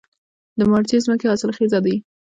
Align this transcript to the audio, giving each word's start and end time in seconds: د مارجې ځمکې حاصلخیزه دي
د 0.57 0.59
مارجې 0.71 0.97
ځمکې 1.05 1.25
حاصلخیزه 1.31 1.79
دي 1.85 1.95